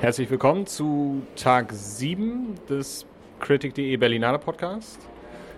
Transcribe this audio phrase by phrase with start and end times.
[0.00, 3.04] Herzlich willkommen zu Tag 7 des
[3.38, 4.98] Critic.de Berlinale Podcast.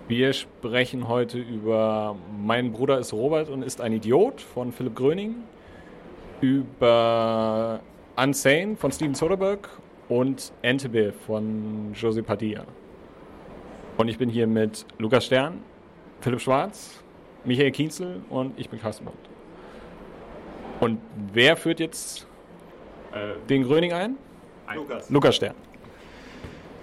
[0.08, 5.36] Wir sprechen heute über Mein Bruder ist Robert und ist ein Idiot von Philipp Gröning,
[6.40, 7.78] über
[8.16, 9.68] Unsane von Steven Soderbergh
[10.08, 12.64] und Entebbe von José Padilla.
[13.96, 15.60] Und ich bin hier mit Lukas Stern,
[16.20, 17.00] Philipp Schwarz,
[17.44, 19.16] Michael Kienzel und ich bin Carsten Bond.
[20.80, 20.98] Und
[21.32, 22.26] wer führt jetzt
[23.12, 24.16] äh, den Gröning ein?
[24.74, 25.10] Lukas.
[25.10, 25.54] Lukas Stern.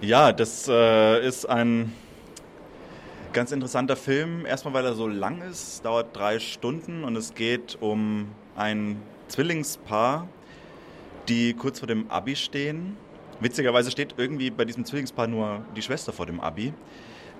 [0.00, 1.92] Ja, das äh, ist ein
[3.32, 4.46] ganz interessanter Film.
[4.46, 10.26] Erstmal, weil er so lang ist, dauert drei Stunden und es geht um ein Zwillingspaar,
[11.28, 12.96] die kurz vor dem Abi stehen.
[13.40, 16.72] Witzigerweise steht irgendwie bei diesem Zwillingspaar nur die Schwester vor dem Abi.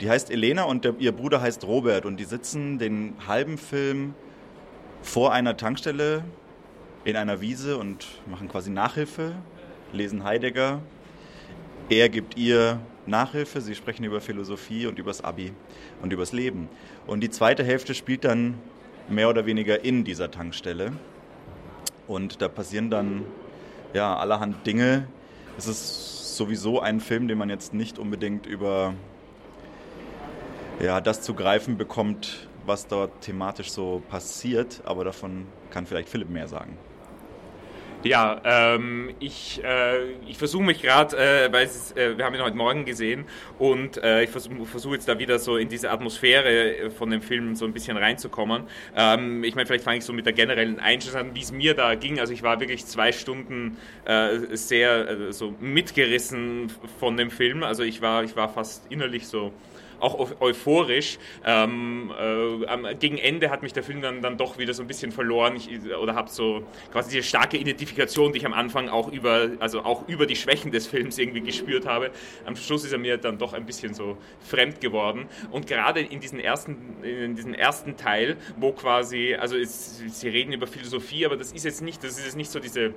[0.01, 4.15] Die heißt Elena und der, ihr Bruder heißt Robert und die sitzen den halben Film
[5.03, 6.25] vor einer Tankstelle
[7.05, 9.35] in einer Wiese und machen quasi Nachhilfe
[9.93, 10.81] lesen Heidegger.
[11.89, 15.53] Er gibt ihr Nachhilfe, sie sprechen über Philosophie und übers Abi
[16.03, 16.69] und übers Leben.
[17.07, 18.55] Und die zweite Hälfte spielt dann
[19.09, 20.93] mehr oder weniger in dieser Tankstelle.
[22.07, 23.25] Und da passieren dann
[23.93, 25.07] ja allerhand Dinge.
[25.59, 28.95] Es ist sowieso ein Film, den man jetzt nicht unbedingt über
[30.81, 36.31] ja, das zu greifen bekommt, was dort thematisch so passiert, aber davon kann vielleicht Philipp
[36.31, 36.77] mehr sagen.
[38.03, 42.41] Ja, ähm, ich, äh, ich versuche mich gerade, äh, weil es, äh, wir haben ihn
[42.41, 43.27] heute Morgen gesehen
[43.59, 47.21] und äh, ich versuche versuch jetzt da wieder so in diese Atmosphäre äh, von dem
[47.21, 48.63] Film so ein bisschen reinzukommen.
[48.97, 51.75] Ähm, ich meine, vielleicht fange ich so mit der generellen Einstellung an, wie es mir
[51.75, 52.19] da ging.
[52.19, 57.63] Also ich war wirklich zwei Stunden äh, sehr so mitgerissen von dem Film.
[57.63, 59.53] Also ich war, ich war fast innerlich so
[60.01, 61.19] auch euphorisch.
[61.45, 65.13] Ähm, äh, gegen Ende hat mich der Film dann, dann doch wieder so ein bisschen
[65.13, 66.63] verloren ich, oder habe so
[66.93, 70.71] quasi diese starke Identifikation, die ich am Anfang auch über, also auch über die Schwächen
[70.71, 72.11] des Films irgendwie gespürt habe.
[72.45, 75.27] Am Schluss ist er mir dann doch ein bisschen so fremd geworden.
[75.51, 77.03] Und gerade in diesem ersten,
[77.55, 82.03] ersten Teil, wo quasi, also es, sie reden über Philosophie, aber das ist jetzt nicht,
[82.03, 82.95] das ist jetzt nicht so diese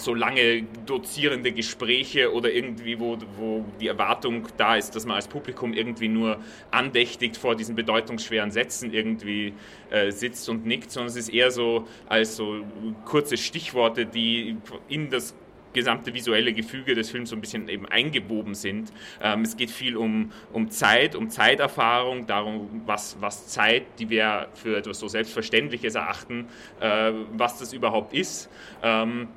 [0.00, 5.28] so lange dozierende Gespräche oder irgendwie, wo, wo die Erwartung da ist, dass man als
[5.28, 6.38] Publikum irgendwie nur
[6.70, 9.54] andächtig vor diesen bedeutungsschweren Sätzen irgendwie
[9.90, 12.64] äh, sitzt und nickt, sondern es ist eher so als so
[13.04, 14.56] kurze Stichworte, die
[14.88, 15.34] in das
[15.72, 18.92] gesamte visuelle Gefüge des Films so ein bisschen eben eingewoben sind.
[19.22, 24.48] Ähm, es geht viel um, um Zeit, um Zeiterfahrung, darum, was, was Zeit, die wir
[24.54, 26.46] für etwas so Selbstverständliches erachten,
[26.80, 28.48] äh, was das überhaupt ist.
[28.82, 29.28] Ähm,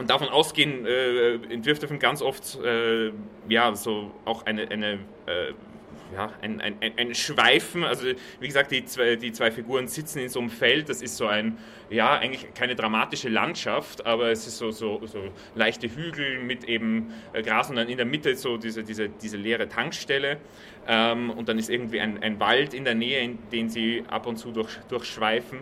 [0.00, 3.12] und davon ausgehen äh, entwirft der Film ganz oft äh,
[3.48, 4.94] ja, so auch eine, eine
[5.26, 5.52] äh,
[6.14, 7.84] ja, ein, ein, ein Schweifen.
[7.84, 8.06] Also
[8.40, 10.88] wie gesagt, die zwei, die zwei Figuren sitzen in so einem Feld.
[10.88, 15.20] Das ist so ein, ja, eigentlich keine dramatische Landschaft, aber es ist so, so, so
[15.54, 19.36] leichte Hügel mit eben äh, Gras und dann in der Mitte so diese, diese, diese
[19.36, 20.38] leere Tankstelle.
[20.88, 24.26] Ähm, und dann ist irgendwie ein, ein Wald in der Nähe, in den sie ab
[24.26, 25.60] und zu durch, durchschweifen.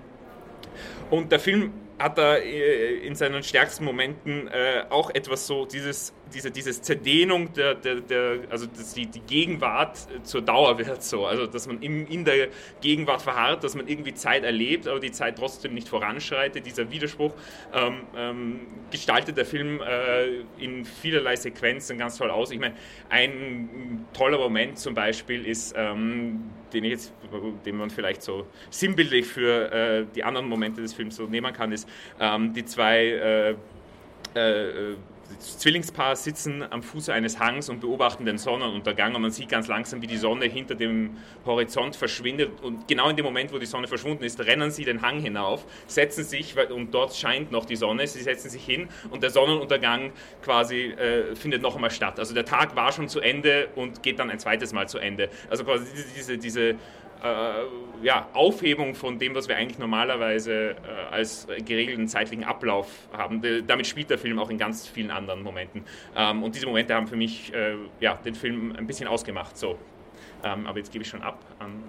[1.11, 6.13] Und der Film hat er äh, in seinen stärksten Momenten äh, auch etwas so, dieses,
[6.33, 11.27] diese dieses Zerdehnung der, der, der also dass die, die Gegenwart zur Dauer wird so,
[11.27, 12.49] also dass man in, in der
[12.81, 16.67] Gegenwart verharrt, dass man irgendwie Zeit erlebt, aber die Zeit trotzdem nicht voranschreitet.
[16.67, 17.33] Dieser Widerspruch
[17.73, 22.51] ähm, ähm, gestaltet der Film äh, in vielerlei Sequenzen ganz toll aus.
[22.51, 22.75] Ich meine,
[23.09, 27.13] ein toller Moment zum Beispiel ist, ähm, den ich jetzt,
[27.65, 31.73] den man vielleicht so sinnbildlich für äh, die anderen Momente des Films so nehmen kann,
[31.73, 31.89] ist
[32.21, 33.51] ähm, die zwei äh,
[34.35, 34.97] äh,
[35.37, 39.69] das Zwillingspaar sitzen am Fuße eines Hangs und beobachten den Sonnenuntergang und man sieht ganz
[39.69, 43.67] langsam, wie die Sonne hinter dem Horizont verschwindet und genau in dem Moment, wo die
[43.67, 47.77] Sonne verschwunden ist, rennen sie den Hang hinauf, setzen sich, und dort scheint noch die
[47.77, 50.13] Sonne, sie setzen sich hin und der Sonnenuntergang
[50.43, 52.19] quasi äh, findet noch einmal statt.
[52.19, 55.29] Also der Tag war schon zu Ende und geht dann ein zweites Mal zu Ende.
[55.51, 55.87] Also quasi
[56.17, 56.77] diese, diese,
[57.23, 60.75] äh, ja, Aufhebung von dem, was wir eigentlich normalerweise äh,
[61.11, 63.43] als geregelten zeitlichen Ablauf haben.
[63.43, 65.85] De, damit spielt der Film auch in ganz vielen anderen Momenten.
[66.17, 69.57] Ähm, und diese Momente haben für mich äh, ja, den Film ein bisschen ausgemacht.
[69.57, 69.79] So.
[70.45, 71.83] Ähm, aber jetzt gebe ich schon ab an.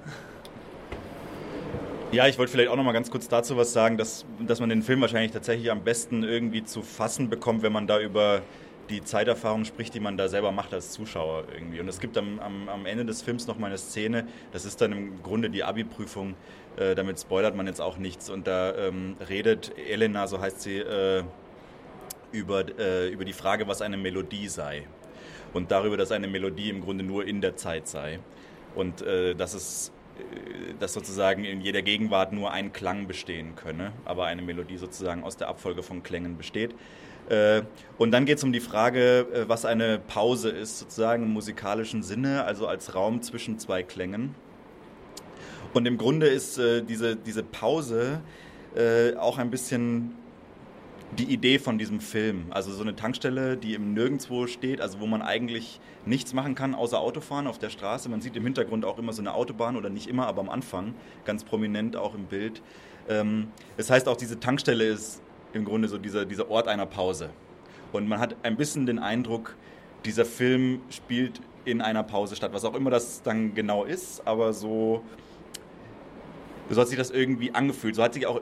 [2.11, 4.69] Ja, ich wollte vielleicht auch noch mal ganz kurz dazu was sagen, dass, dass man
[4.69, 8.41] den Film wahrscheinlich tatsächlich am besten irgendwie zu fassen bekommt, wenn man da über
[8.89, 11.79] die Zeiterfahrung spricht, die man da selber macht als Zuschauer irgendwie.
[11.79, 14.81] Und es gibt am, am, am Ende des Films noch mal eine Szene, das ist
[14.81, 16.33] dann im Grunde die Abi-Prüfung,
[16.77, 18.29] äh, damit spoilert man jetzt auch nichts.
[18.29, 21.23] Und da ähm, redet Elena, so heißt sie, äh,
[22.31, 24.83] über, äh, über die Frage, was eine Melodie sei.
[25.53, 28.19] Und darüber, dass eine Melodie im Grunde nur in der Zeit sei.
[28.75, 33.91] Und äh, dass es äh, dass sozusagen in jeder Gegenwart nur ein Klang bestehen könne,
[34.05, 36.73] aber eine Melodie sozusagen aus der Abfolge von Klängen besteht.
[37.27, 37.63] Äh,
[37.97, 42.03] und dann geht es um die Frage, äh, was eine Pause ist, sozusagen im musikalischen
[42.03, 44.35] Sinne, also als Raum zwischen zwei Klängen.
[45.73, 48.21] Und im Grunde ist diese, diese Pause
[49.19, 50.15] auch ein bisschen
[51.17, 52.45] die Idee von diesem Film.
[52.51, 56.75] Also so eine Tankstelle, die im Nirgendwo steht, also wo man eigentlich nichts machen kann,
[56.75, 58.09] außer Autofahren auf der Straße.
[58.09, 60.93] Man sieht im Hintergrund auch immer so eine Autobahn oder nicht immer, aber am Anfang,
[61.25, 62.61] ganz prominent auch im Bild.
[63.07, 63.47] Ähm,
[63.77, 65.21] das heißt auch, diese Tankstelle ist
[65.53, 67.31] im Grunde so dieser, dieser Ort einer Pause.
[67.91, 69.55] Und man hat ein bisschen den Eindruck,
[70.05, 74.53] dieser Film spielt in einer Pause statt, was auch immer das dann genau ist, aber
[74.53, 75.03] so,
[76.69, 77.95] so hat sich das irgendwie angefühlt.
[77.95, 78.41] So hat sich auch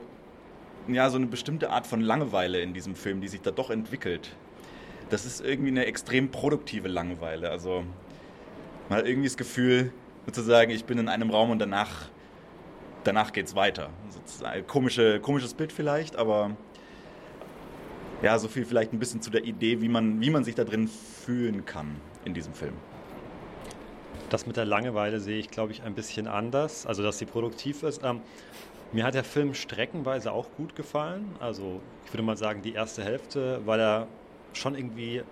[0.94, 4.34] ja, so eine bestimmte Art von Langeweile in diesem Film, die sich da doch entwickelt.
[5.10, 7.50] Das ist irgendwie eine extrem produktive Langeweile.
[7.50, 7.84] Also
[8.90, 9.92] hat irgendwie das Gefühl,
[10.26, 12.08] sozusagen, ich bin in einem Raum und danach,
[13.04, 13.90] danach geht es weiter.
[14.10, 16.56] Sozusagen, komische, komisches Bild vielleicht, aber
[18.22, 20.64] ja, so viel vielleicht ein bisschen zu der Idee, wie man, wie man sich da
[20.64, 22.74] drin fühlen kann in diesem Film.
[24.30, 26.86] Das mit der Langeweile sehe ich, glaube ich, ein bisschen anders.
[26.86, 28.02] Also, dass sie produktiv ist.
[28.04, 28.20] Ähm,
[28.92, 31.36] mir hat der Film streckenweise auch gut gefallen.
[31.40, 34.06] Also, ich würde mal sagen, die erste Hälfte, weil er
[34.52, 35.22] schon irgendwie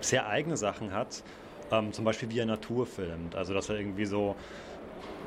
[0.00, 1.22] sehr eigene Sachen hat.
[1.70, 3.34] Ähm, zum Beispiel wie er Natur filmt.
[3.34, 4.36] Also, dass er irgendwie so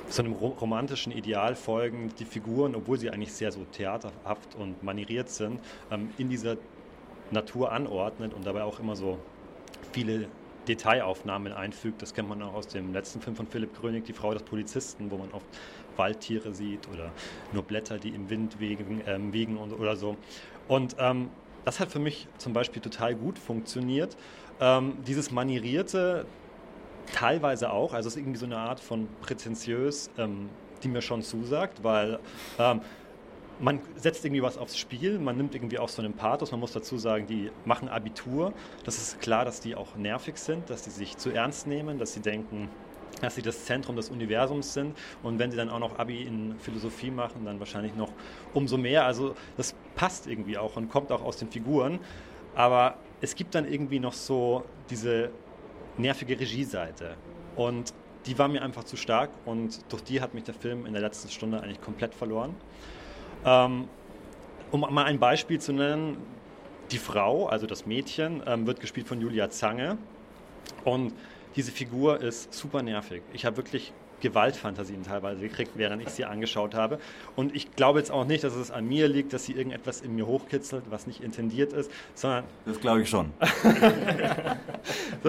[0.10, 5.30] so einem romantischen Ideal folgend die Figuren, obwohl sie eigentlich sehr so theaterhaft und manieriert
[5.30, 5.60] sind,
[5.90, 6.58] ähm, in dieser
[7.32, 9.18] Natur anordnet und dabei auch immer so
[9.94, 10.28] viele
[10.68, 12.02] Detailaufnahmen einfügt.
[12.02, 15.10] Das kennt man auch aus dem letzten Film von Philipp Grönig, Die Frau des Polizisten,
[15.12, 15.46] wo man oft
[15.98, 17.12] Waldtiere sieht oder
[17.52, 20.18] nur Blätter, die im Wind wegen, ähm, wiegen und, oder so.
[20.68, 21.30] Und ähm,
[21.66, 24.16] das hat für mich zum Beispiel total gut funktioniert.
[24.60, 26.26] Ähm, dieses Manierierte
[27.14, 30.50] teilweise auch, also es ist irgendwie so eine Art von prätentiös, ähm,
[30.84, 32.20] die mir schon zusagt, weil
[32.58, 32.82] ähm,
[33.62, 36.72] man setzt irgendwie was aufs Spiel, man nimmt irgendwie auch so einen Pathos, man muss
[36.72, 38.54] dazu sagen, die machen Abitur.
[38.84, 42.14] Das ist klar, dass die auch nervig sind, dass sie sich zu ernst nehmen, dass
[42.14, 42.70] sie denken,
[43.22, 44.98] dass sie das Zentrum des Universums sind.
[45.22, 48.12] Und wenn sie dann auch noch Abi in Philosophie machen, dann wahrscheinlich noch
[48.54, 49.06] umso mehr.
[49.06, 52.00] Also das passt irgendwie auch und kommt auch aus den Figuren.
[52.56, 55.30] Aber es gibt dann irgendwie noch so diese
[55.98, 57.16] nervige Regieseite.
[57.56, 57.94] Und
[58.26, 61.02] die war mir einfach zu stark und durch die hat mich der Film in der
[61.02, 62.56] letzten Stunde eigentlich komplett verloren.
[63.46, 63.88] Ähm,
[64.72, 66.18] um mal ein Beispiel zu nennen,
[66.92, 69.98] die Frau, also das Mädchen, ähm, wird gespielt von Julia Zange.
[70.84, 71.14] Und
[71.56, 73.22] diese Figur ist super nervig.
[73.34, 77.00] Ich habe wirklich Gewaltfantasien teilweise gekriegt, während ich sie angeschaut habe.
[77.36, 80.16] Und ich glaube jetzt auch nicht, dass es an mir liegt, dass sie irgendetwas in
[80.16, 82.46] mir hochkitzelt, was nicht intendiert ist, sondern.
[82.66, 83.32] Das glaube ich schon.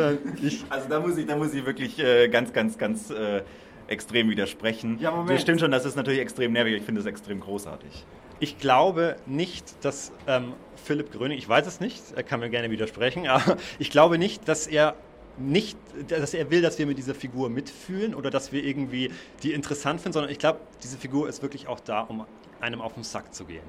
[0.69, 3.43] also da muss ich, da muss ich wirklich äh, ganz, ganz, ganz äh,
[3.93, 4.99] extrem widersprechen.
[5.01, 5.31] Ja, Moment.
[5.31, 6.75] Das stimmt schon, das ist natürlich extrem nervig.
[6.75, 8.05] Ich finde es extrem großartig.
[8.41, 12.71] Ich glaube nicht, dass ähm, Philipp Gröning, ich weiß es nicht, er kann mir gerne
[12.71, 14.97] widersprechen, aber ich glaube nicht, dass er
[15.39, 15.79] nicht,
[16.09, 19.11] dass er will, dass wir mit dieser Figur mitfühlen oder dass wir irgendwie
[19.43, 22.27] die interessant finden, sondern ich glaube, diese Figur ist wirklich auch da, um
[22.61, 23.63] einem auf den Sack zu gehen.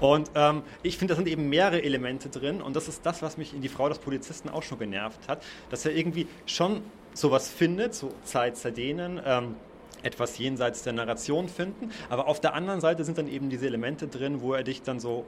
[0.00, 3.38] Und ähm, ich finde, da sind eben mehrere Elemente drin und das ist das, was
[3.38, 6.82] mich in die Frau des Polizisten auch schon genervt hat, dass er irgendwie schon
[7.16, 9.54] sowas findet, so Zeit Sardinen, ähm,
[10.02, 14.06] etwas jenseits der Narration finden, aber auf der anderen Seite sind dann eben diese Elemente
[14.06, 15.24] drin, wo er dich dann so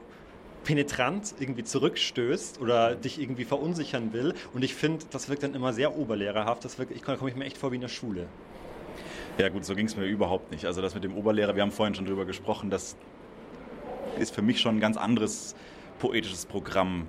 [0.64, 4.34] penetrant irgendwie zurückstößt oder dich irgendwie verunsichern will.
[4.52, 6.64] Und ich finde, das wirkt dann immer sehr oberlehrerhaft.
[6.64, 8.26] Das wirkt, ich, da komme ich mir echt vor wie in der Schule.
[9.38, 10.66] Ja gut, so ging es mir überhaupt nicht.
[10.66, 12.96] Also das mit dem Oberlehrer, wir haben vorhin schon drüber gesprochen, das
[14.18, 15.54] ist für mich schon ein ganz anderes
[16.00, 17.08] poetisches Programm.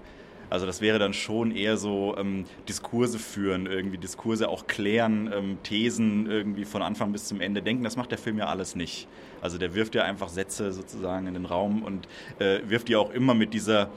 [0.49, 5.57] Also das wäre dann schon eher so ähm, Diskurse führen, irgendwie Diskurse auch klären, ähm,
[5.63, 7.83] Thesen irgendwie von Anfang bis zum Ende denken.
[7.83, 9.07] Das macht der Film ja alles nicht.
[9.41, 12.07] Also der wirft ja einfach Sätze sozusagen in den Raum und
[12.39, 13.89] äh, wirft die auch immer mit dieser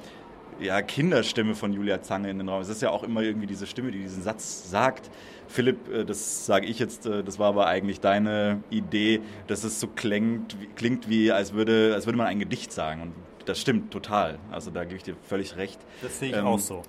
[0.61, 2.61] ja, Kinderstimme von Julia Zange in den Raum.
[2.61, 5.11] Es ist ja auch immer irgendwie diese Stimme, die diesen Satz sagt.
[5.49, 9.81] Philipp, äh, das sage ich jetzt, äh, das war aber eigentlich deine Idee, dass es
[9.81, 13.03] so klingt, klingt wie, als würde, als würde man ein Gedicht sagen.
[13.03, 13.13] Und
[13.45, 14.39] das stimmt total.
[14.51, 15.81] Also da gebe ich dir völlig recht.
[16.01, 16.83] Das sehe ich ähm, auch so.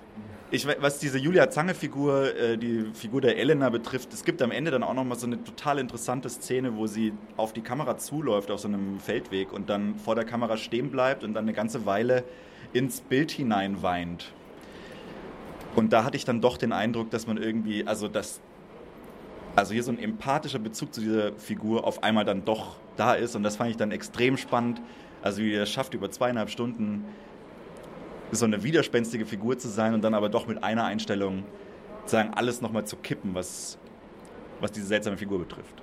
[0.50, 4.70] Ich, was diese Julia Zange-Figur, äh, die Figur der Elena betrifft, es gibt am Ende
[4.70, 8.60] dann auch nochmal so eine total interessante Szene, wo sie auf die Kamera zuläuft auf
[8.60, 12.24] so einem Feldweg und dann vor der Kamera stehen bleibt und dann eine ganze Weile
[12.72, 14.32] ins Bild hinein weint.
[15.74, 18.40] Und da hatte ich dann doch den Eindruck, dass man irgendwie, also das,
[19.56, 23.34] also hier so ein empathischer Bezug zu dieser Figur auf einmal dann doch da ist
[23.34, 24.80] und das fand ich dann extrem spannend,
[25.24, 27.06] also wie er es schafft, über zweieinhalb Stunden
[28.30, 31.44] so eine widerspenstige Figur zu sein und dann aber doch mit einer Einstellung
[32.04, 33.78] sagen, alles nochmal zu kippen, was,
[34.60, 35.82] was diese seltsame Figur betrifft.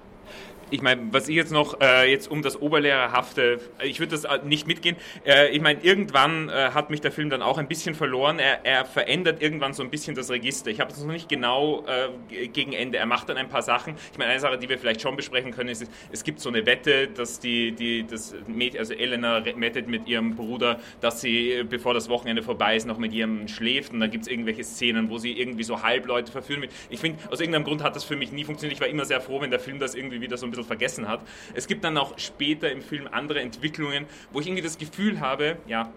[0.71, 4.39] Ich meine, was ich jetzt noch, äh, jetzt um das Oberlehrerhafte, ich würde das äh,
[4.45, 4.95] nicht mitgehen.
[5.25, 8.39] Äh, ich meine, irgendwann äh, hat mich der Film dann auch ein bisschen verloren.
[8.39, 10.71] Er, er verändert irgendwann so ein bisschen das Register.
[10.71, 12.97] Ich habe es noch nicht genau äh, gegen Ende.
[12.97, 13.95] Er macht dann ein paar Sachen.
[14.13, 16.65] Ich meine, eine Sache, die wir vielleicht schon besprechen können, ist, es gibt so eine
[16.65, 21.93] Wette, dass die, die das Mädchen, also Elena wettet mit ihrem Bruder, dass sie, bevor
[21.93, 23.91] das Wochenende vorbei ist, noch mit ihrem schläft.
[23.91, 26.65] Und da gibt es irgendwelche Szenen, wo sie irgendwie so Halbleute verführen.
[26.89, 28.77] Ich finde, aus irgendeinem Grund hat das für mich nie funktioniert.
[28.77, 31.07] Ich war immer sehr froh, wenn der Film das irgendwie wieder so ein bisschen vergessen
[31.07, 31.21] hat.
[31.53, 35.57] Es gibt dann auch später im Film andere Entwicklungen, wo ich irgendwie das Gefühl habe,
[35.67, 35.91] ja,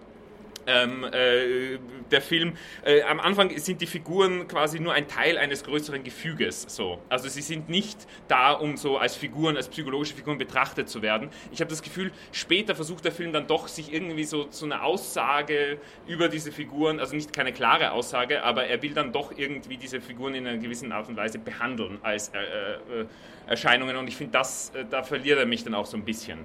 [0.67, 1.79] ähm, äh,
[2.11, 2.53] der Film.
[2.83, 6.65] Äh, am Anfang sind die Figuren quasi nur ein Teil eines größeren Gefüges.
[6.67, 6.99] So.
[7.09, 11.29] Also sie sind nicht da, um so als Figuren, als psychologische Figuren betrachtet zu werden.
[11.51, 14.65] Ich habe das Gefühl, später versucht der Film dann doch sich irgendwie so zu so
[14.65, 19.31] einer Aussage über diese Figuren, also nicht keine klare Aussage, aber er will dann doch
[19.37, 23.05] irgendwie diese Figuren in einer gewissen Art und Weise behandeln als äh, äh
[23.47, 23.95] Erscheinungen.
[23.95, 26.39] Und ich finde, das, äh, da verliert er mich dann auch so ein bisschen.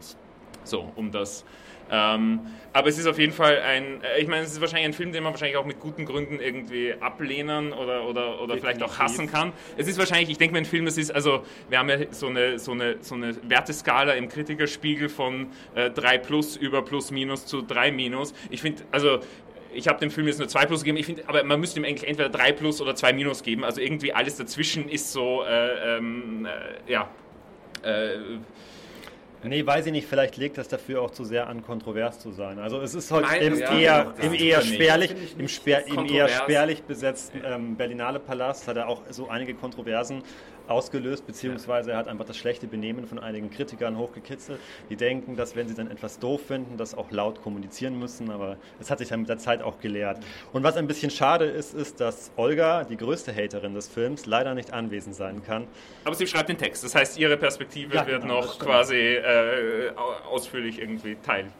[0.64, 1.44] So, um das
[1.90, 2.40] ähm,
[2.72, 5.12] aber es ist auf jeden Fall ein, äh, ich meine, es ist wahrscheinlich ein Film,
[5.12, 9.30] den man wahrscheinlich auch mit guten Gründen irgendwie ablehnen oder, oder, oder vielleicht auch hassen
[9.30, 9.52] kann.
[9.76, 12.28] Es ist wahrscheinlich, ich denke mir, ein Film, das ist, also wir haben ja so
[12.28, 17.46] eine, so eine, so eine Werteskala im Kritikerspiegel von äh, 3 plus über plus minus
[17.46, 18.34] zu 3 minus.
[18.50, 19.18] Ich finde, also
[19.72, 21.84] ich habe dem Film jetzt nur 2 plus gegeben, ich finde, aber man müsste ihm
[21.84, 23.64] eigentlich entweder 3 plus oder 2 minus geben.
[23.64, 27.08] Also irgendwie alles dazwischen ist so, äh, ähm, äh, ja.
[27.82, 28.38] Äh,
[29.42, 32.58] Nee, weiß ich nicht, vielleicht legt das dafür auch zu sehr an, kontrovers zu sein.
[32.58, 36.28] Also es ist heute halt im, ja, eher, im, eher spärlich, im, spär, im eher
[36.28, 40.22] spärlich besetzten ähm, Berlinale Palast hat er auch so einige Kontroversen
[40.70, 45.56] ausgelöst, beziehungsweise er hat einfach das schlechte Benehmen von einigen Kritikern hochgekitzelt, die denken, dass
[45.56, 49.08] wenn sie dann etwas doof finden, das auch laut kommunizieren müssen, aber es hat sich
[49.08, 50.18] dann mit der Zeit auch gelehrt.
[50.52, 54.54] Und was ein bisschen schade ist, ist, dass Olga, die größte Haterin des Films, leider
[54.54, 55.66] nicht anwesend sein kann.
[56.04, 59.90] Aber sie schreibt den Text, das heißt, ihre Perspektive ja, wird genau, noch quasi äh,
[60.30, 61.52] ausführlich irgendwie teilen.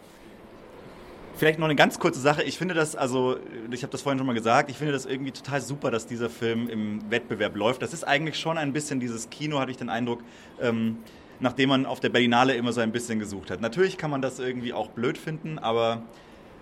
[1.41, 2.43] Vielleicht noch eine ganz kurze Sache.
[2.43, 3.39] Ich finde das, also,
[3.71, 6.29] ich habe das vorhin schon mal gesagt, ich finde das irgendwie total super, dass dieser
[6.29, 7.81] Film im Wettbewerb läuft.
[7.81, 10.23] Das ist eigentlich schon ein bisschen dieses Kino, hatte ich den Eindruck,
[10.61, 10.99] ähm,
[11.39, 13.63] nachdem man auf der Berlinale immer so ein bisschen gesucht hat.
[13.63, 16.03] Natürlich kann man das irgendwie auch blöd finden, aber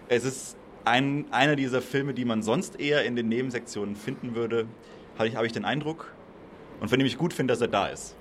[0.09, 4.69] es ist ein, einer dieser Filme, die man sonst eher in den Nebensektionen finden würde,
[5.19, 6.15] habe ich, hab ich den Eindruck.
[6.79, 8.15] Und von dem ich gut finde, dass er da ist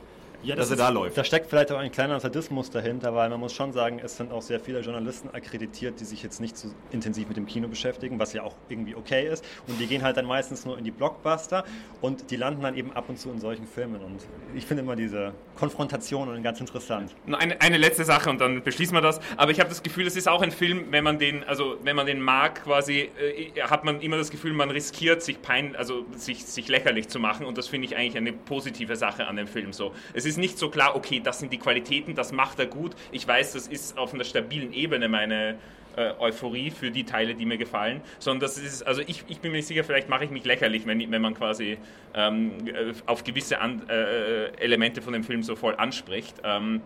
[0.43, 1.17] ja, dass er da läuft.
[1.17, 4.31] Da steckt vielleicht auch ein kleiner Sadismus dahinter, weil man muss schon sagen, es sind
[4.31, 8.19] auch sehr viele Journalisten akkreditiert, die sich jetzt nicht so intensiv mit dem Kino beschäftigen,
[8.19, 9.43] was ja auch irgendwie okay ist.
[9.67, 11.63] Und die gehen halt dann meistens nur in die Blockbuster
[12.01, 14.01] und die landen dann eben ab und zu in solchen Filmen.
[14.01, 14.25] Und
[14.55, 17.15] ich finde immer diese Konfrontationen ganz interessant.
[17.31, 19.19] Eine, eine letzte Sache und dann beschließen wir das.
[19.37, 21.95] Aber ich habe das Gefühl, es ist auch ein Film, wenn man den, also wenn
[21.95, 26.05] man den mag, quasi, äh, hat man immer das Gefühl, man riskiert, sich pein, also
[26.15, 27.45] sich, sich lächerlich zu machen.
[27.45, 29.93] Und das finde ich eigentlich eine positive Sache an dem Film so.
[30.13, 32.95] Es ist nicht so klar, okay, das sind die Qualitäten, das macht er gut.
[33.11, 35.57] Ich weiß, das ist auf einer stabilen Ebene meine
[35.95, 39.51] äh, Euphorie für die Teile, die mir gefallen, sondern das ist, also ich, ich bin
[39.51, 41.77] mir nicht sicher, vielleicht mache ich mich lächerlich, wenn, wenn man quasi
[42.13, 46.35] ähm, äh, auf gewisse an, äh, Elemente von dem Film so voll anspricht.
[46.43, 46.81] Ähm,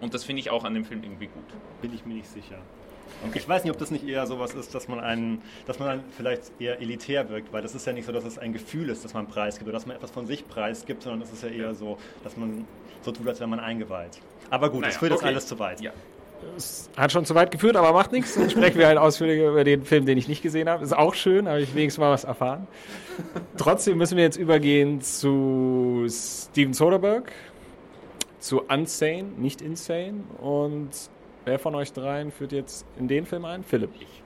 [0.00, 1.44] und das finde ich auch an dem Film irgendwie gut.
[1.80, 2.58] Bin ich mir nicht sicher.
[3.26, 3.38] Okay.
[3.38, 6.04] Ich weiß nicht, ob das nicht eher sowas ist, dass man einen, dass man dann
[6.16, 9.04] vielleicht eher elitär wirkt, weil das ist ja nicht so, dass es ein Gefühl ist,
[9.04, 11.74] dass man preisgibt oder dass man etwas von sich preisgibt, sondern es ist ja eher
[11.74, 12.64] so, dass man
[13.02, 14.20] so tut, als wäre man eingeweiht.
[14.50, 15.24] Aber gut, naja, das führt okay.
[15.24, 15.80] jetzt alles zu weit.
[15.80, 15.92] Ja.
[16.56, 18.34] Es hat schon zu weit geführt, aber macht nichts.
[18.34, 20.84] Dann sprechen wir halt ausführlicher über den Film, den ich nicht gesehen habe.
[20.84, 22.68] Ist auch schön, habe ich wenigstens mal was erfahren.
[23.56, 27.30] Trotzdem müssen wir jetzt übergehen zu Steven Soderbergh,
[28.38, 30.90] zu Unsane, nicht Insane und
[31.48, 33.64] Wer von euch dreien führt jetzt in den Film ein?
[33.64, 33.88] Philipp.
[33.98, 34.22] Ich.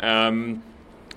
[0.00, 0.62] Ähm,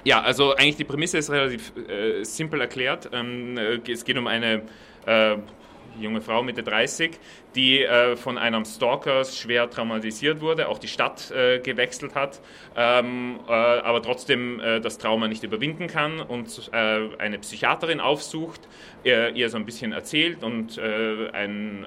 [0.03, 3.09] ja, also eigentlich die Prämisse ist relativ äh, simpel erklärt.
[3.13, 4.63] Ähm, äh, es geht um eine
[5.05, 5.37] äh,
[5.99, 7.17] junge Frau Mitte 30,
[7.55, 12.41] die äh, von einem Stalker schwer traumatisiert wurde, auch die Stadt äh, gewechselt hat,
[12.75, 18.61] ähm, äh, aber trotzdem äh, das Trauma nicht überwinden kann und äh, eine Psychiaterin aufsucht,
[19.03, 21.85] ihr so ein bisschen erzählt und äh, ein,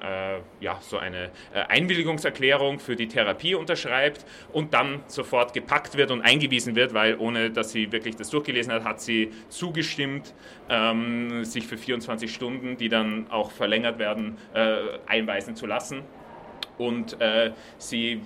[0.61, 1.31] ja, so eine
[1.67, 7.49] Einwilligungserklärung für die Therapie unterschreibt und dann sofort gepackt wird und eingewiesen wird, weil ohne
[7.49, 10.33] dass sie wirklich das durchgelesen hat, hat sie zugestimmt,
[10.69, 14.37] ähm, sich für 24 Stunden, die dann auch verlängert werden,
[15.07, 16.03] einweisen zu lassen.
[16.79, 18.21] Und äh, sie,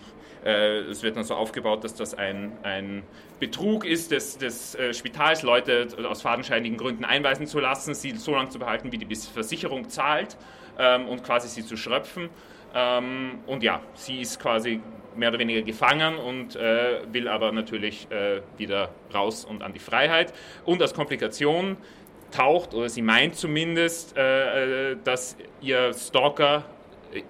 [0.46, 3.04] äh, es wird dann so aufgebaut, dass das ein, ein
[3.40, 8.36] Betrug ist, des, des äh, Spitals Leute aus fadenscheinigen Gründen einweisen zu lassen, sie so
[8.36, 10.38] lange zu behalten, wie die Versicherung zahlt
[10.78, 12.30] ähm, und quasi sie zu schröpfen.
[12.76, 14.80] Ähm, und ja, sie ist quasi
[15.16, 19.80] mehr oder weniger gefangen und äh, will aber natürlich äh, wieder raus und an die
[19.80, 20.34] Freiheit.
[20.64, 21.78] Und als Komplikation
[22.34, 26.66] taucht, oder sie meint zumindest, äh, äh dass ihr Stalker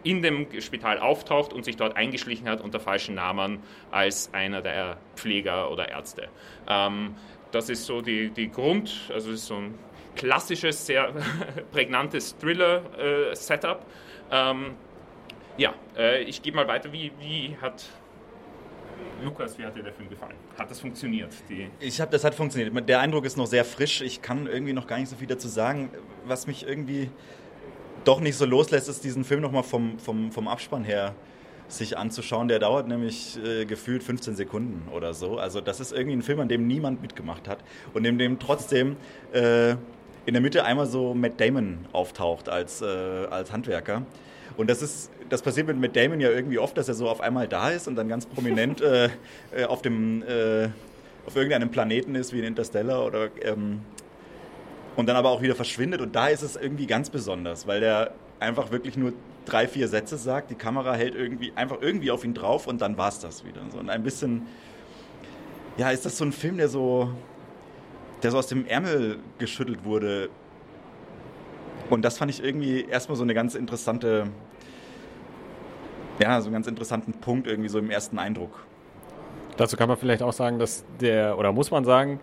[0.03, 3.59] in dem Spital auftaucht und sich dort eingeschlichen hat unter falschen Namen
[3.91, 6.29] als einer der Pfleger oder Ärzte.
[6.67, 7.15] Ähm,
[7.51, 9.77] das ist so die, die Grund, also ist so ein
[10.15, 11.13] klassisches, sehr
[11.71, 13.85] prägnantes Thriller-Setup.
[14.31, 14.75] Äh, ähm,
[15.57, 16.91] ja, äh, ich gebe mal weiter.
[16.91, 17.85] Wie, wie hat
[19.23, 20.35] Lukas, wie hat dir der Film gefallen?
[20.57, 21.33] Hat das funktioniert?
[21.79, 22.89] Ich habe, das hat funktioniert.
[22.89, 24.01] Der Eindruck ist noch sehr frisch.
[24.01, 25.89] Ich kann irgendwie noch gar nicht so viel dazu sagen.
[26.25, 27.09] Was mich irgendwie
[28.03, 31.15] doch nicht so loslässt, ist diesen Film nochmal vom, vom, vom Abspann her
[31.67, 32.47] sich anzuschauen.
[32.47, 35.37] Der dauert nämlich äh, gefühlt 15 Sekunden oder so.
[35.37, 37.59] Also das ist irgendwie ein Film, an dem niemand mitgemacht hat
[37.93, 38.97] und in dem trotzdem
[39.31, 39.71] äh,
[40.25, 44.03] in der Mitte einmal so Matt Damon auftaucht als, äh, als Handwerker.
[44.57, 47.21] Und das ist, das passiert mit Matt Damon ja irgendwie oft, dass er so auf
[47.21, 49.09] einmal da ist und dann ganz prominent äh,
[49.55, 50.69] äh, auf dem äh,
[51.25, 53.81] auf irgendeinem Planeten ist, wie in Interstellar oder ähm,
[54.95, 56.01] und dann aber auch wieder verschwindet.
[56.01, 59.13] Und da ist es irgendwie ganz besonders, weil der einfach wirklich nur
[59.45, 62.97] drei, vier Sätze sagt, die Kamera hält irgendwie einfach irgendwie auf ihn drauf und dann
[62.97, 63.61] war es das wieder.
[63.77, 64.45] und ein bisschen,
[65.77, 67.09] ja, ist das so ein Film, der so,
[68.21, 70.29] der so aus dem Ärmel geschüttelt wurde.
[71.89, 74.27] Und das fand ich irgendwie erstmal so eine ganz interessante,
[76.19, 78.65] ja, so einen ganz interessanten Punkt irgendwie so im ersten Eindruck.
[79.57, 82.19] Dazu kann man vielleicht auch sagen, dass der, oder muss man sagen,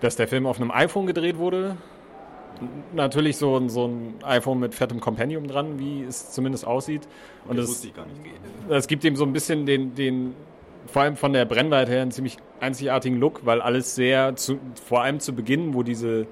[0.00, 1.76] dass der Film auf einem iPhone gedreht wurde.
[2.92, 7.08] Natürlich so, ein, so ein iPhone mit fettem Compendium dran, wie es zumindest aussieht.
[7.48, 7.92] Und das, das,
[8.68, 10.34] das gibt ihm so ein bisschen den, den,
[10.86, 15.02] vor allem von der Brennweite her, einen ziemlich einzigartigen Look, weil alles sehr, zu, vor
[15.02, 16.26] allem zu Beginn, wo diese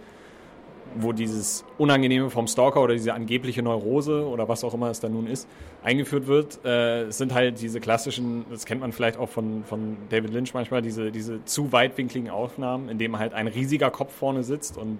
[0.96, 5.12] wo dieses Unangenehme vom Stalker oder diese angebliche Neurose oder was auch immer es dann
[5.12, 5.48] nun ist,
[5.82, 10.32] eingeführt wird, äh, sind halt diese klassischen, das kennt man vielleicht auch von, von David
[10.32, 14.76] Lynch manchmal, diese, diese zu weitwinkligen Aufnahmen, in dem halt ein riesiger Kopf vorne sitzt
[14.76, 14.98] und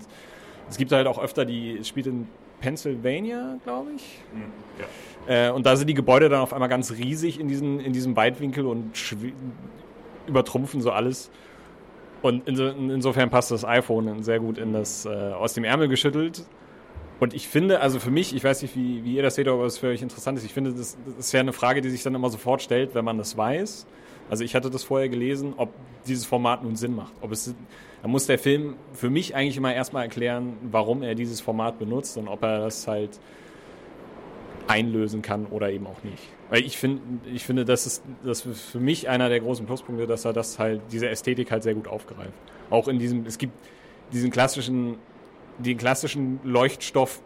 [0.69, 2.29] es gibt halt auch öfter die, es spielt in
[2.61, 4.21] Pennsylvania, glaube ich.
[4.33, 4.43] Mhm,
[5.29, 5.49] ja.
[5.49, 8.17] äh, und da sind die Gebäude dann auf einmal ganz riesig in, diesen, in diesem
[8.17, 8.93] Weitwinkel und
[10.27, 11.31] übertrumpfen so alles.
[12.21, 16.45] Und insofern passt das iPhone sehr gut in das äh, aus dem Ärmel geschüttelt.
[17.21, 19.65] Und ich finde, also für mich, ich weiß nicht, wie, wie ihr das seht, aber
[19.65, 22.03] es für euch interessant ist, ich finde, das, das ist ja eine Frage, die sich
[22.03, 23.87] dann immer sofort stellt, wenn man das weiß.
[24.31, 25.71] Also ich hatte das vorher gelesen, ob
[26.07, 27.13] dieses Format nun Sinn macht.
[27.21, 27.55] Ob es,
[28.03, 32.17] da muss der Film für mich eigentlich immer erstmal erklären, warum er dieses Format benutzt
[32.19, 33.19] und ob er das halt
[34.67, 36.23] einlösen kann oder eben auch nicht.
[36.51, 40.07] Weil ich finde, ich finde, das ist, das ist für mich einer der großen Pluspunkte,
[40.07, 42.33] dass er das halt, diese Ästhetik halt sehr gut aufgreift.
[42.71, 43.53] Auch in diesem, es gibt
[44.13, 44.97] diesen klassischen,
[45.59, 47.21] den klassischen Leuchtstoff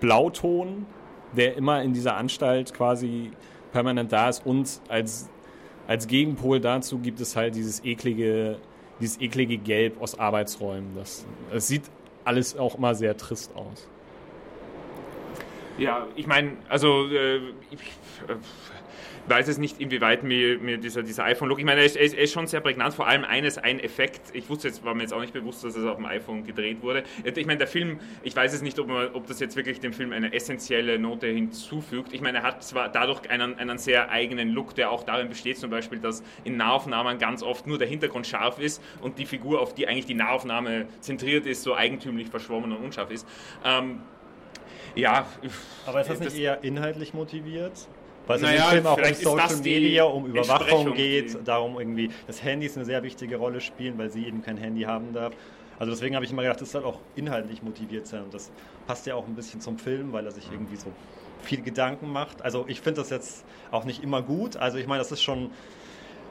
[0.00, 0.86] Blauton,
[1.32, 3.30] der immer in dieser Anstalt quasi
[3.72, 5.28] permanent da ist und als,
[5.86, 8.58] als Gegenpol dazu gibt es halt dieses eklige,
[9.00, 10.94] dieses eklige Gelb aus Arbeitsräumen.
[10.94, 11.82] Das, das sieht
[12.24, 13.88] alles auch immer sehr trist aus.
[15.78, 17.36] Ja, ich meine, also äh,
[17.70, 17.80] ich
[18.28, 18.36] äh,
[19.28, 22.32] weiß es nicht, inwieweit mir, mir dieser, dieser iPhone-Look, ich meine, er ist, er ist,
[22.32, 25.20] schon sehr prägnant, vor allem eines, ein Effekt, ich wusste jetzt, war mir jetzt auch
[25.20, 27.04] nicht bewusst, dass es auf dem iPhone gedreht wurde.
[27.24, 29.92] Ich meine, der Film, ich weiß es nicht, ob, man, ob das jetzt wirklich dem
[29.92, 32.12] Film eine essentielle Note hinzufügt.
[32.12, 35.58] Ich meine, er hat zwar dadurch einen, einen sehr eigenen Look, der auch darin besteht,
[35.58, 39.60] zum Beispiel, dass in Nahaufnahmen ganz oft nur der Hintergrund scharf ist und die Figur,
[39.60, 43.26] auf die eigentlich die Nahaufnahme zentriert ist, so eigentümlich verschwommen und unscharf ist.
[43.64, 44.00] Ähm,
[44.96, 45.26] ja.
[45.86, 47.88] Aber ist das nicht das eher inhaltlich motiviert?
[48.26, 52.42] Weil es naja, im Film auch um Social Media, um Überwachung geht, darum irgendwie, dass
[52.42, 55.32] Handys eine sehr wichtige Rolle spielen, weil sie eben kein Handy haben darf.
[55.78, 58.50] Also deswegen habe ich immer gedacht, das soll auch inhaltlich motiviert sein und das
[58.86, 60.90] passt ja auch ein bisschen zum Film, weil er sich irgendwie so
[61.42, 62.42] viel Gedanken macht.
[62.42, 64.56] Also ich finde das jetzt auch nicht immer gut.
[64.56, 65.50] Also ich meine, das ist schon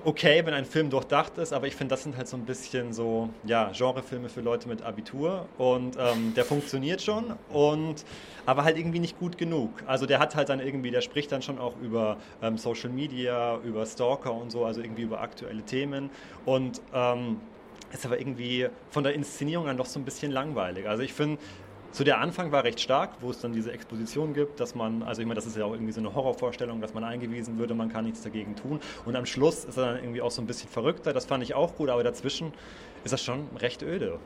[0.06, 2.94] okay, wenn ein Film durchdacht ist, aber ich finde, das sind halt so ein bisschen
[2.94, 8.06] so, ja, Genrefilme für Leute mit Abitur und ähm, der funktioniert schon und
[8.46, 9.72] aber halt irgendwie nicht gut genug.
[9.88, 13.58] Also der hat halt dann irgendwie, der spricht dann schon auch über ähm, Social Media,
[13.64, 16.12] über Stalker und so, also irgendwie über aktuelle Themen
[16.46, 17.42] und ähm,
[17.92, 20.88] ist aber irgendwie von der Inszenierung an doch so ein bisschen langweilig.
[20.88, 21.40] Also ich finde,
[21.96, 25.22] so der Anfang war recht stark, wo es dann diese Exposition gibt, dass man, also
[25.22, 27.88] ich meine, das ist ja auch irgendwie so eine Horrorvorstellung, dass man eingewiesen würde, man
[27.88, 28.82] kann nichts dagegen tun.
[29.06, 31.54] Und am Schluss ist er dann irgendwie auch so ein bisschen verrückter, das fand ich
[31.54, 32.52] auch gut, aber dazwischen
[33.06, 34.20] ist das schon recht öde.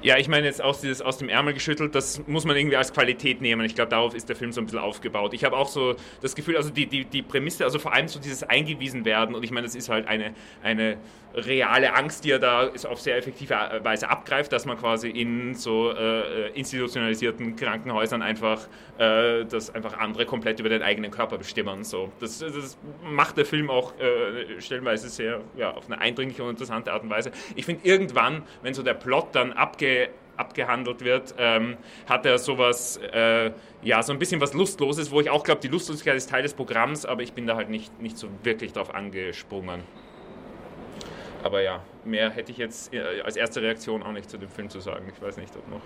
[0.00, 2.92] Ja, ich meine jetzt aus, dieses, aus dem Ärmel geschüttelt, das muss man irgendwie als
[2.92, 3.64] Qualität nehmen.
[3.64, 5.34] Ich glaube, darauf ist der Film so ein bisschen aufgebaut.
[5.34, 8.20] Ich habe auch so das Gefühl, also die, die, die Prämisse, also vor allem so
[8.20, 10.98] dieses eingewiesen werden, und ich meine, das ist halt eine, eine
[11.34, 15.90] reale Angst, die er da auf sehr effektive Weise abgreift, dass man quasi in so
[15.90, 18.66] äh, institutionalisierten Krankenhäusern einfach,
[18.98, 21.84] äh, dass einfach andere komplett über den eigenen Körper bestimmen.
[21.84, 22.10] So.
[22.20, 26.92] Das, das macht der Film auch äh, stellenweise sehr, ja, auf eine eindringliche und interessante
[26.92, 27.30] Art und Weise.
[27.56, 29.52] Ich finde irgendwann, wenn so der Plot dann
[29.88, 31.76] abge abgehandelt wird, ähm,
[32.08, 33.50] hat er sowas, äh,
[33.82, 36.54] ja, so ein bisschen was Lustloses, wo ich auch glaube, die Lustlosigkeit ist Teil des
[36.54, 39.82] Programms, aber ich bin da halt nicht, nicht so wirklich drauf angesprungen.
[41.42, 44.70] Aber ja, mehr hätte ich jetzt äh, als erste Reaktion auch nicht zu dem Film
[44.70, 45.10] zu sagen.
[45.12, 45.80] Ich weiß nicht, ob noch.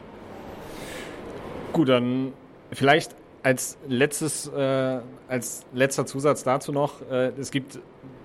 [1.73, 2.35] Gut, dann
[2.73, 7.79] vielleicht als letztes, äh, als letzter Zusatz dazu noch, äh, es gibt,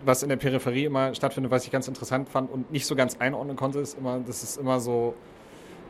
[0.04, 3.18] was in der Peripherie immer stattfindet, was ich ganz interessant fand und nicht so ganz
[3.18, 5.16] einordnen konnte, ist immer, dass es immer so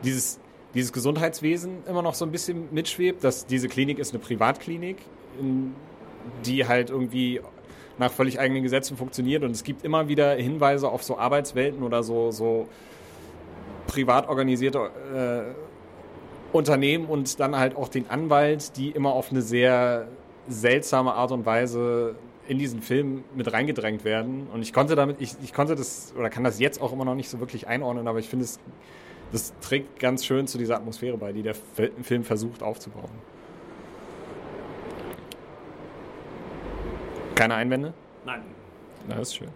[0.04, 0.40] dieses,
[0.74, 4.98] dieses Gesundheitswesen immer noch so ein bisschen mitschwebt, dass diese Klinik ist eine Privatklinik,
[5.40, 5.74] in,
[6.46, 7.42] die halt irgendwie
[7.98, 12.04] nach völlig eigenen Gesetzen funktioniert und es gibt immer wieder Hinweise auf so Arbeitswelten oder
[12.04, 12.68] so, so
[13.88, 20.08] privat organisierte äh, Unternehmen und dann halt auch den Anwalt, die immer auf eine sehr
[20.48, 22.16] seltsame Art und Weise
[22.48, 24.48] in diesen Film mit reingedrängt werden.
[24.54, 27.16] Und ich konnte damit, ich, ich konnte das oder kann das jetzt auch immer noch
[27.16, 28.60] nicht so wirklich einordnen, aber ich finde es,
[29.32, 31.56] das trägt ganz schön zu dieser Atmosphäre bei, die der
[32.02, 33.10] Film versucht aufzubauen.
[37.36, 37.94] Keine Einwände?
[38.26, 38.42] Nein.
[39.08, 39.50] Das ist schön.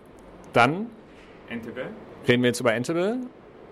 [0.54, 0.88] Dann
[1.50, 1.86] Entebbe.
[2.28, 3.18] reden wir jetzt über Entebbe.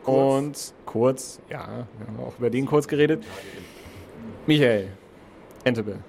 [0.04, 3.24] Und kurz, ja, wir haben auch über den kurz geredet.
[4.48, 4.90] Michael,
[5.64, 6.00] Entebbe.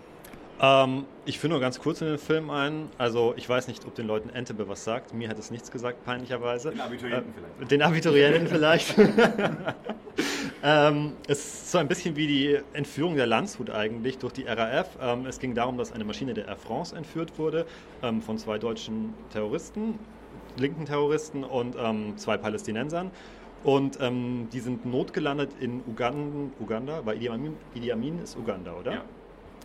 [0.62, 2.88] Ähm, ich führe nur ganz kurz in den Film ein.
[2.98, 5.14] Also ich weiß nicht, ob den Leuten Entebbe was sagt.
[5.14, 6.70] Mir hat es nichts gesagt, peinlicherweise.
[6.70, 7.70] Den Abiturienten äh, vielleicht.
[7.70, 8.98] Den Abiturienten vielleicht.
[10.62, 14.98] ähm, es ist so ein bisschen wie die Entführung der Landshut eigentlich durch die RAF.
[15.00, 17.64] Ähm, es ging darum, dass eine Maschine der Air France entführt wurde
[18.02, 19.98] ähm, von zwei deutschen Terroristen,
[20.58, 23.10] linken Terroristen und ähm, zwei Palästinensern.
[23.62, 28.74] Und ähm, die sind notgelandet in Uganda, Uganda weil Idi Amin, Idi Amin ist Uganda,
[28.74, 28.92] oder?
[28.92, 29.04] Ja.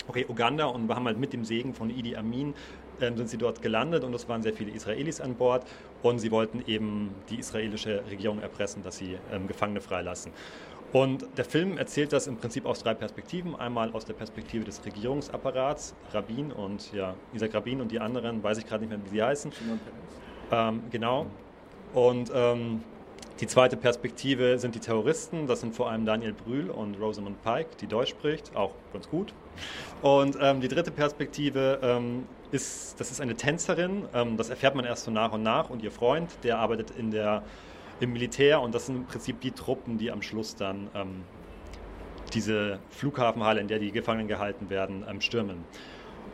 [0.07, 2.53] Okay, Uganda und wir haben halt mit dem Segen von Idi Amin
[3.01, 5.65] ähm, sind sie dort gelandet und es waren sehr viele Israelis an Bord
[6.01, 10.31] und sie wollten eben die israelische Regierung erpressen, dass sie ähm, Gefangene freilassen.
[10.93, 13.55] Und der Film erzählt das im Prinzip aus drei Perspektiven.
[13.55, 18.59] Einmal aus der Perspektive des Regierungsapparats, Rabin und ja, Isaac Rabin und die anderen, weiß
[18.59, 19.51] ich gerade nicht mehr, wie sie heißen.
[20.51, 21.25] Ähm, genau.
[21.93, 22.81] Und ähm,
[23.39, 25.45] die zweite Perspektive sind die Terroristen.
[25.45, 29.33] Das sind vor allem Daniel Brühl und Rosamund Pike, die Deutsch spricht, auch ganz gut.
[30.01, 34.05] Und ähm, die dritte Perspektive ähm, ist, das ist eine Tänzerin.
[34.13, 35.69] Ähm, das erfährt man erst so nach und nach.
[35.69, 37.43] Und ihr Freund, der arbeitet in der,
[37.99, 38.61] im Militär.
[38.61, 41.23] Und das sind im Prinzip die Truppen, die am Schluss dann ähm,
[42.33, 45.65] diese Flughafenhalle, in der die Gefangenen gehalten werden, ähm, stürmen.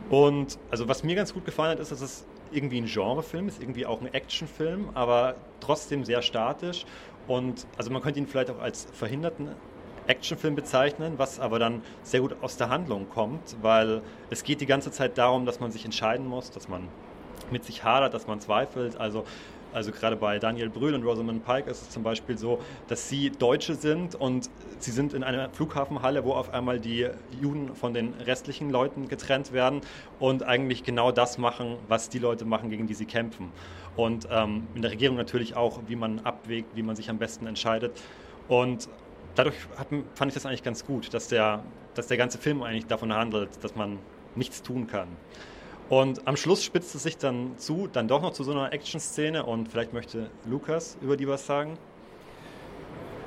[0.08, 3.60] Und also was mir ganz gut gefallen hat, ist, dass es irgendwie ein Genrefilm ist,
[3.60, 6.84] irgendwie auch ein Actionfilm, aber trotzdem sehr statisch.
[7.26, 9.48] Und also man könnte ihn vielleicht auch als verhinderten
[10.06, 14.66] Actionfilm bezeichnen, was aber dann sehr gut aus der Handlung kommt, weil es geht die
[14.66, 16.88] ganze Zeit darum, dass man sich entscheiden muss, dass man
[17.50, 18.96] mit sich hadert, dass man zweifelt.
[18.96, 19.24] Also
[19.72, 22.58] also gerade bei Daniel Brühl und Rosamund Pike ist es zum Beispiel so,
[22.88, 27.08] dass sie Deutsche sind und sie sind in einer Flughafenhalle, wo auf einmal die
[27.40, 29.80] Juden von den restlichen Leuten getrennt werden
[30.18, 33.52] und eigentlich genau das machen, was die Leute machen, gegen die sie kämpfen.
[33.96, 37.46] Und ähm, in der Regierung natürlich auch, wie man abwägt, wie man sich am besten
[37.46, 38.00] entscheidet.
[38.48, 38.88] Und
[39.34, 41.62] dadurch hat, fand ich das eigentlich ganz gut, dass der,
[41.94, 43.98] dass der ganze Film eigentlich davon handelt, dass man
[44.34, 45.08] nichts tun kann.
[45.88, 49.44] Und am Schluss spitzt es sich dann zu, dann doch noch zu so einer Action-Szene
[49.44, 51.76] und vielleicht möchte Lukas über die was sagen.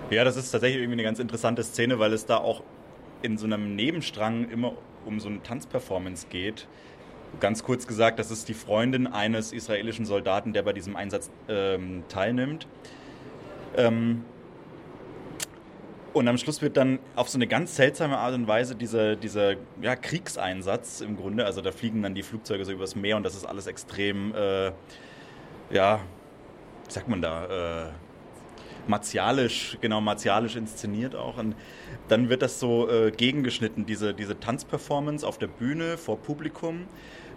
[0.10, 2.64] Ja, das ist tatsächlich irgendwie eine ganz interessante Szene, weil es da auch
[3.22, 4.74] in so einem Nebenstrang immer
[5.06, 6.68] um so eine Tanzperformance geht.
[7.40, 12.04] Ganz kurz gesagt, das ist die Freundin eines israelischen Soldaten, der bei diesem Einsatz ähm,
[12.08, 12.68] teilnimmt.
[13.76, 14.24] Ähm,
[16.16, 19.56] und am Schluss wird dann auf so eine ganz seltsame Art und Weise dieser, dieser
[19.82, 23.36] ja, Kriegseinsatz im Grunde, also da fliegen dann die Flugzeuge so übers Meer und das
[23.36, 24.72] ist alles extrem, äh,
[25.72, 26.00] ja,
[26.86, 27.92] wie sagt man da, äh,
[28.88, 31.38] martialisch, genau, martialisch inszeniert auch.
[31.38, 31.54] Und
[32.08, 36.88] dann wird das so äh, gegengeschnitten, diese, diese Tanzperformance auf der Bühne vor Publikum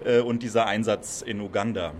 [0.05, 1.95] äh, und dieser Einsatz in Uganda.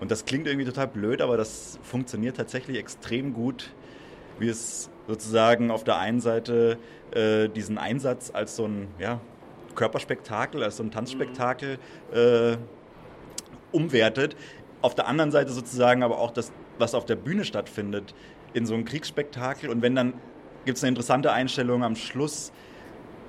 [0.00, 3.74] Und das klingt irgendwie total blöd, aber das funktioniert tatsächlich extrem gut,
[4.38, 6.78] wie es sozusagen auf der einen Seite
[7.12, 9.20] äh, diesen Einsatz als so ein ja,
[9.74, 11.78] Körperspektakel, als so ein Tanzspektakel
[12.12, 12.56] äh,
[13.72, 14.36] umwertet.
[14.80, 18.14] Auf der anderen Seite sozusagen aber auch das, was auf der Bühne stattfindet,
[18.54, 19.70] in so einem Kriegsspektakel.
[19.70, 20.14] Und wenn dann
[20.64, 22.52] gibt es eine interessante Einstellung am Schluss,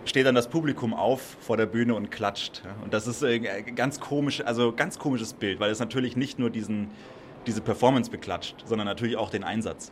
[0.06, 2.62] steht dann das Publikum auf vor der Bühne und klatscht.
[2.84, 6.50] Und das ist ein ganz komisch, also ganz komisches Bild, weil es natürlich nicht nur
[6.50, 6.90] diesen,
[7.48, 9.92] diese Performance beklatscht, sondern natürlich auch den Einsatz.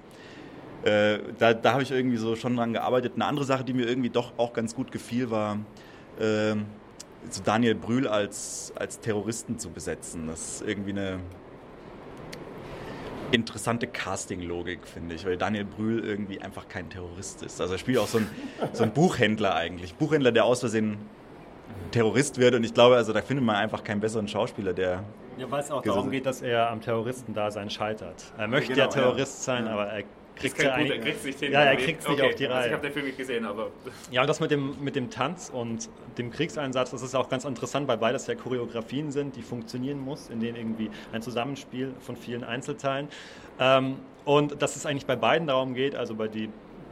[0.84, 3.14] Äh, da, da habe ich irgendwie so schon dran gearbeitet.
[3.16, 5.58] Eine andere Sache, die mir irgendwie doch auch ganz gut gefiel, war
[6.20, 6.56] äh,
[7.30, 10.28] so Daniel Brühl als, als Terroristen zu besetzen.
[10.28, 11.20] Das ist irgendwie eine
[13.32, 17.62] interessante Casting-Logik, finde ich, weil Daniel Brühl irgendwie einfach kein Terrorist ist.
[17.62, 18.30] Also er spielt auch so ein,
[18.74, 19.96] so ein Buchhändler eigentlich.
[19.96, 20.98] Buchhändler, der aus Versehen
[21.92, 25.04] Terrorist wird und ich glaube, also da findet man einfach keinen besseren Schauspieler, der...
[25.38, 28.34] Ja, weil es auch darum geht, dass er am Terroristendasein scheitert.
[28.38, 29.54] Er möchte ja, genau, ja Terrorist ja.
[29.54, 30.04] sein, aber er
[30.42, 32.30] kriegt es ja nicht, ja, er kriegt's nicht okay.
[32.30, 32.56] auf die Reihe.
[32.56, 33.72] Also ich habe den Film nicht gesehen, aber...
[34.12, 37.46] Ja, und das mit dem, mit dem Tanz und dem Kriegseinsatz, das ist auch ganz
[37.46, 42.16] interessant, weil beides ja Choreografien sind, die funktionieren muss, in denen irgendwie ein Zusammenspiel von
[42.16, 43.08] vielen Einzelteilen.
[43.60, 46.50] Ähm, und dass es eigentlich bei beiden darum geht, also bei die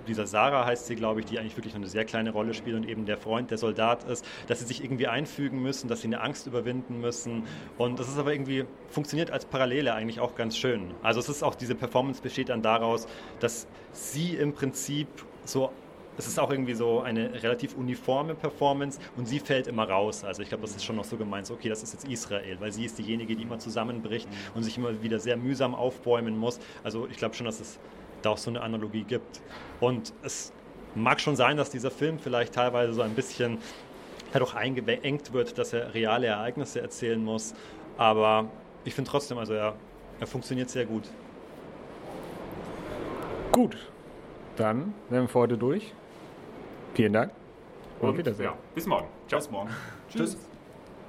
[0.10, 2.88] dieser Sarah heißt sie, glaube ich, die eigentlich wirklich eine sehr kleine Rolle spielt und
[2.88, 6.22] eben der Freund, der Soldat ist, dass sie sich irgendwie einfügen müssen, dass sie eine
[6.22, 7.44] Angst überwinden müssen.
[7.78, 10.92] Und das ist aber irgendwie, funktioniert als Parallele eigentlich auch ganz schön.
[11.02, 13.08] Also es ist auch, diese Performance besteht dann daraus,
[13.40, 15.08] dass sie im Prinzip
[15.46, 15.72] so
[16.20, 20.26] es ist auch irgendwie so eine relativ uniforme Performance und sie fällt immer raus.
[20.26, 22.58] Also ich glaube, das ist schon noch so gemeint, so, okay, das ist jetzt Israel,
[22.60, 26.60] weil sie ist diejenige, die immer zusammenbricht und sich immer wieder sehr mühsam aufbäumen muss.
[26.84, 27.80] Also ich glaube schon, dass es
[28.22, 29.42] da auch so eine Analogie gibt.
[29.80, 30.52] Und es
[30.96, 33.60] mag schon sein, dass dieser Film vielleicht teilweise so ein bisschen
[34.32, 37.54] dadurch eingeengt wird, dass er reale Ereignisse erzählen muss.
[37.98, 38.46] Aber
[38.86, 39.76] ich finde trotzdem, also er,
[40.20, 41.04] er funktioniert sehr gut.
[43.52, 43.78] Gut,
[44.56, 45.94] dann wären wir für heute durch.
[46.94, 47.32] Vielen Dank
[48.00, 48.46] und, und Wiedersehen.
[48.46, 49.08] Ja, bis morgen.
[49.28, 49.40] Ciao.
[49.40, 49.70] Bis morgen.
[50.10, 50.49] Tschüss.